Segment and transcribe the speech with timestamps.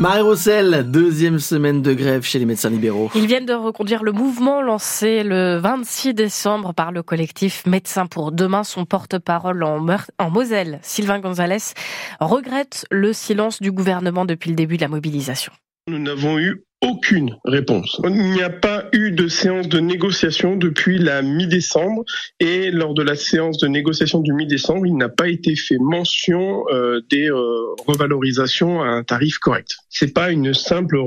[0.00, 3.10] Marie-Rossel, deuxième semaine de grève chez les médecins libéraux.
[3.14, 8.32] Ils viennent de reconduire le mouvement lancé le 26 décembre par le collectif Médecins pour
[8.32, 8.64] demain.
[8.64, 9.86] Son porte-parole en,
[10.18, 11.74] en Moselle, Sylvain Gonzalez,
[12.18, 15.52] regrette le silence du gouvernement depuis le début de la mobilisation.
[15.86, 18.00] Nous n'avons eu aucune réponse.
[18.04, 22.04] Il n'y a pas eu de séance de négociation depuis la mi-décembre
[22.38, 26.64] et lors de la séance de négociation du mi-décembre, il n'a pas été fait mention
[26.72, 29.76] euh, des euh, revalorisations à un tarif correct.
[29.90, 30.98] C'est pas une simple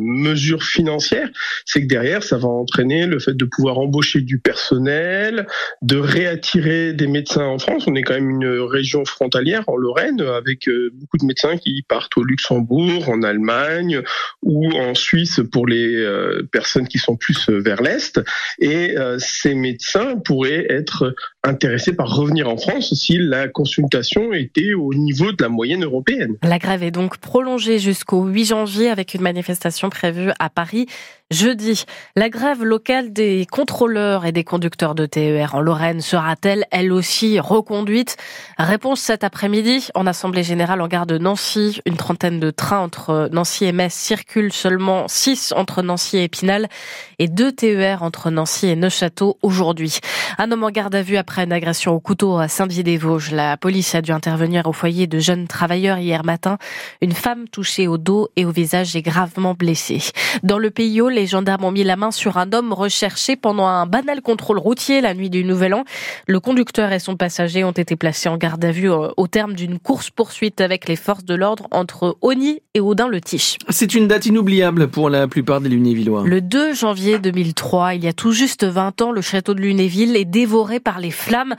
[0.00, 1.28] mesure financière,
[1.66, 5.46] c'est que derrière ça va entraîner le fait de pouvoir embaucher du personnel,
[5.82, 7.84] de réattirer des médecins en France.
[7.86, 11.84] On est quand même une région frontalière en Lorraine avec euh, beaucoup de médecins qui
[11.86, 14.02] partent au Luxembourg, en Allemagne
[14.42, 18.18] ou en Suisse Suisse pour les euh, personnes qui sont plus euh, vers l'Est.
[18.60, 24.72] Et euh, ces médecins pourraient être intéressés par revenir en France si la consultation était
[24.72, 26.36] au niveau de la moyenne européenne.
[26.42, 30.86] La grève est donc prolongée jusqu'au 8 janvier avec une manifestation prévue à Paris
[31.32, 31.84] jeudi.
[32.14, 37.40] La grève locale des contrôleurs et des conducteurs de TER en Lorraine sera-t-elle elle aussi
[37.40, 38.16] reconduite?
[38.58, 41.80] Réponse cet après-midi en Assemblée générale en gare de Nancy.
[41.86, 46.68] Une trentaine de trains entre Nancy et Metz circulent seulement 6 entre Nancy et Épinal
[47.18, 49.98] et 2 TER entre Nancy et Neuchâteau aujourd'hui.
[50.38, 53.30] Un homme en garde à vue après une agression au couteau à Saint-Dié-des-Vosges.
[53.30, 56.58] La police a dû intervenir au foyer de jeunes travailleurs hier matin.
[57.00, 60.02] Une femme touchée au dos et au visage est gravement blessée.
[60.42, 63.66] Dans le pays les les gendarmes ont mis la main sur un homme recherché pendant
[63.66, 65.84] un banal contrôle routier la nuit du Nouvel An.
[66.26, 69.54] Le conducteur et son passager ont été placés en garde à vue euh, au terme
[69.54, 73.58] d'une course-poursuite avec les forces de l'ordre entre Oni et Audin-le-Tiche.
[73.68, 76.22] C'est une date inoubliable pour la plupart des Lunévillois.
[76.24, 80.16] Le 2 janvier 2003, il y a tout juste 20 ans, le château de Lunéville
[80.16, 81.56] est dévoré par les flammes.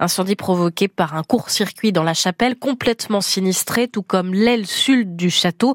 [0.00, 5.28] Incendie provoqué par un court-circuit dans la chapelle, complètement sinistré, tout comme l'aile sud du
[5.28, 5.74] château.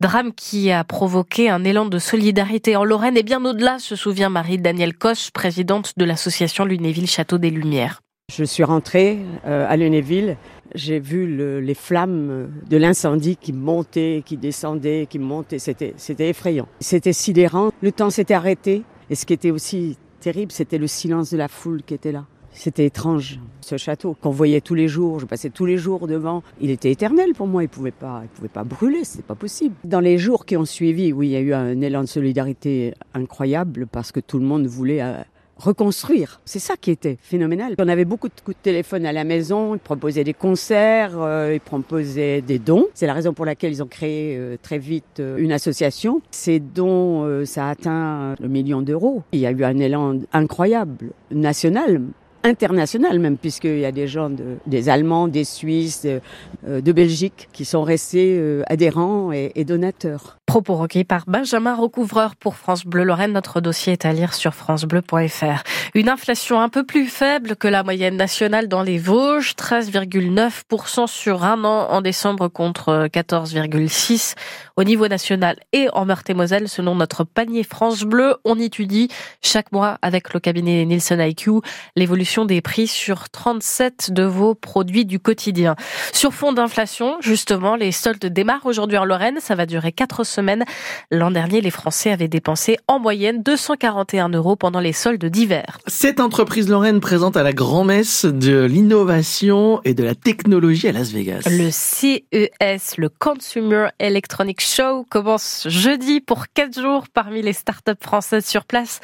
[0.00, 4.28] Drame qui a provoqué un élan de solidarité en Lorraine et bien au-delà, se souvient
[4.28, 8.00] Marie-Danielle Cosse, présidente de l'association Lunéville Château des Lumières.
[8.34, 10.38] Je suis rentrée euh, à Lunéville,
[10.74, 16.66] j'ai vu les flammes de l'incendie qui montaient, qui descendaient, qui montaient, c'était, c'était effrayant.
[16.80, 21.30] C'était sidérant, le temps s'était arrêté et ce qui était aussi terrible, c'était le silence
[21.30, 22.24] de la foule qui était là.
[22.54, 23.38] C'était étrange.
[23.60, 26.90] Ce château qu'on voyait tous les jours, je passais tous les jours devant, il était
[26.90, 27.62] éternel pour moi.
[27.62, 29.74] Il pouvait pas, il pouvait pas brûler, c'était pas possible.
[29.84, 32.94] Dans les jours qui ont suivi, oui, il y a eu un élan de solidarité
[33.14, 35.14] incroyable parce que tout le monde voulait euh,
[35.62, 36.40] reconstruire.
[36.44, 37.74] C'est ça qui était phénoménal.
[37.78, 41.54] On avait beaucoup de coups de téléphone à la maison, ils proposaient des concerts, euh,
[41.54, 42.86] ils proposaient des dons.
[42.94, 46.22] C'est la raison pour laquelle ils ont créé euh, très vite une association.
[46.30, 49.22] Ces dons, ça a atteint le million d'euros.
[49.32, 52.00] Il y a eu un élan incroyable, national
[52.44, 56.20] international même, puisqu'il y a des gens, de, des Allemands, des Suisses, de,
[56.66, 60.38] euh, de Belgique, qui sont restés euh, adhérents et, et donateurs.
[60.46, 63.32] Propos recueillis par Benjamin Recouvreur pour France Bleu Lorraine.
[63.32, 65.62] Notre dossier est à lire sur francebleu.fr.
[65.94, 71.44] Une inflation un peu plus faible que la moyenne nationale dans les Vosges, 13,9% sur
[71.44, 74.34] un an en décembre contre 14,6%
[74.76, 76.68] au niveau national et en Meurthe-et-Moselle.
[76.68, 79.08] Selon notre panier France Bleu, on étudie
[79.42, 81.60] chaque mois avec le cabinet Nielsen IQ
[81.96, 85.76] l'évolution des prix sur 37 de vos produits du quotidien.
[86.12, 89.36] Sur fond d'inflation, justement, les soldes démarrent aujourd'hui en Lorraine.
[89.40, 90.64] Ça va durer 4 semaines.
[91.10, 95.78] L'an dernier, les Français avaient dépensé en moyenne 241 euros pendant les soldes d'hiver.
[95.86, 101.10] Cette entreprise lorraine présente à la grand-messe de l'innovation et de la technologie à Las
[101.10, 101.42] Vegas.
[101.50, 108.46] Le CES, le Consumer Electronic Show, commence jeudi pour 4 jours parmi les startups françaises
[108.46, 109.00] sur place.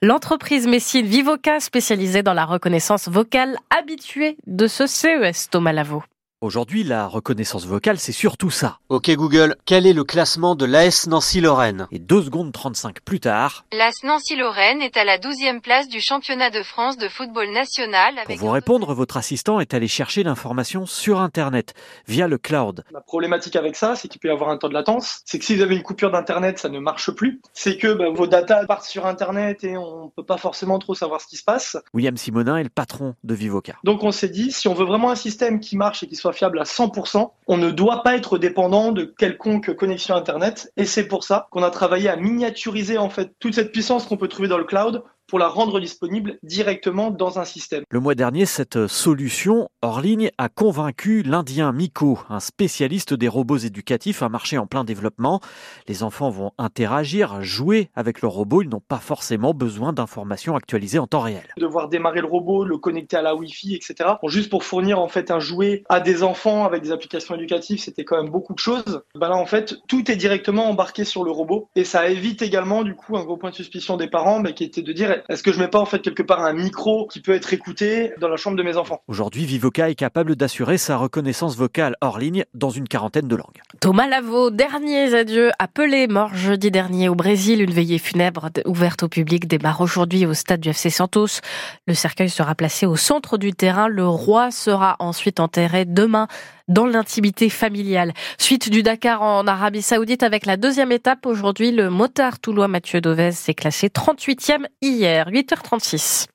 [0.00, 2.67] L'entreprise messine Vivoca, spécialisée dans la reconnaissance
[3.08, 6.02] vocale, habituée de ce CES, Thomas Lavaux.
[6.40, 8.78] Aujourd'hui, la reconnaissance vocale, c'est surtout ça.
[8.90, 13.64] Ok Google, quel est le classement de l'AS Nancy-Lorraine Et 2 secondes 35 plus tard...
[13.72, 18.14] L'AS Nancy-Lorraine est à la 12e place du championnat de France de football national.
[18.24, 21.74] Pour vous répondre, votre assistant est allé chercher l'information sur Internet,
[22.06, 22.84] via le cloud.
[22.92, 25.22] La problématique avec ça, c'est qu'il peut y avoir un temps de latence.
[25.24, 27.40] C'est que si vous avez une coupure d'Internet, ça ne marche plus.
[27.52, 30.94] C'est que bah, vos datas partent sur Internet et on ne peut pas forcément trop
[30.94, 31.76] savoir ce qui se passe.
[31.94, 33.74] William Simonin est le patron de Vivoca.
[33.82, 36.27] Donc on s'est dit, si on veut vraiment un système qui marche et qui soit
[36.32, 37.30] fiable à 100%.
[37.46, 40.72] On ne doit pas être dépendant de quelconque connexion Internet.
[40.76, 44.16] Et c'est pour ça qu'on a travaillé à miniaturiser en fait toute cette puissance qu'on
[44.16, 47.84] peut trouver dans le cloud pour la rendre disponible directement dans un système.
[47.90, 53.58] Le mois dernier, cette solution hors ligne a convaincu l'Indien Miko, un spécialiste des robots
[53.58, 55.40] éducatifs, un marché en plein développement.
[55.86, 60.98] Les enfants vont interagir, jouer avec le robot, ils n'ont pas forcément besoin d'informations actualisées
[60.98, 61.44] en temps réel.
[61.58, 64.10] Devoir démarrer le robot, le connecter à la Wi-Fi, etc.
[64.22, 67.80] Bon, juste pour fournir en fait un jouet à des enfants avec des applications éducatives,
[67.80, 69.02] c'était quand même beaucoup de choses.
[69.14, 72.82] Ben là, en fait, tout est directement embarqué sur le robot et ça évite également
[72.82, 75.42] du coup un gros point de suspicion des parents, ben, qui était de dire est-ce
[75.42, 78.28] que je mets pas en fait quelque part un micro qui peut être écouté dans
[78.28, 79.02] la chambre de mes enfants?
[79.08, 83.62] Aujourd'hui, Vivoca est capable d'assurer sa reconnaissance vocale hors ligne dans une quarantaine de langues.
[83.80, 87.62] Thomas Lavaux, derniers adieux appelé mort jeudi dernier au Brésil.
[87.62, 91.40] Une veillée funèbre ouverte au public démarre aujourd'hui au stade du FC Santos.
[91.86, 93.88] Le cercueil sera placé au centre du terrain.
[93.88, 96.28] Le roi sera ensuite enterré demain
[96.68, 98.12] dans l'intimité familiale.
[98.38, 103.00] Suite du Dakar en Arabie Saoudite avec la deuxième étape aujourd'hui, le motard toulois Mathieu
[103.00, 106.28] Dovez s'est classé 38e hier, 8h36.